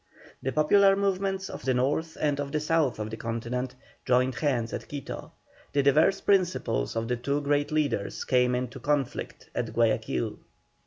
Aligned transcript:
The 0.41 0.51
popular 0.51 0.95
movements 0.95 1.47
of 1.47 1.63
the 1.63 1.75
North 1.75 2.17
and 2.19 2.39
of 2.39 2.51
the 2.51 2.59
South 2.59 2.97
of 2.97 3.11
the 3.11 3.17
Continent, 3.17 3.75
joined 4.03 4.33
hands 4.33 4.73
at 4.73 4.87
Quito; 4.89 5.31
the 5.73 5.83
diverse 5.83 6.21
principles 6.21 6.95
of 6.95 7.07
the 7.07 7.17
two 7.17 7.39
great 7.39 7.71
leaders 7.71 8.23
came 8.25 8.55
into 8.55 8.79
conflict 8.79 9.51
at 9.53 9.73
Guayaquil. 9.73 10.39